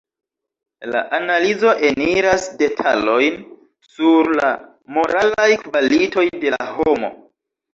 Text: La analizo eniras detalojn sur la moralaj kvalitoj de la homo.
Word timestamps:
La 0.93 1.01
analizo 1.17 1.73
eniras 1.89 2.47
detalojn 2.61 3.37
sur 3.91 4.33
la 4.41 4.49
moralaj 4.97 5.49
kvalitoj 5.67 6.27
de 6.47 6.57
la 6.57 6.63
homo. 6.81 7.13